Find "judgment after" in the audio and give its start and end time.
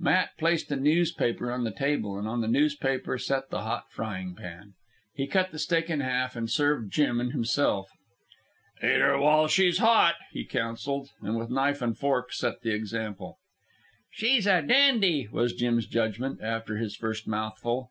15.86-16.78